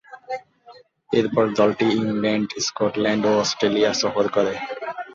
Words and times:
এরপর 1.11 1.45
দলটি 1.59 1.85
England, 1.99 2.49
Scotland 2.67 3.23
ও 3.25 3.41
অস্ট্রেলিয়া 3.43 3.91
সফর 4.01 4.25
করে। 4.35 4.53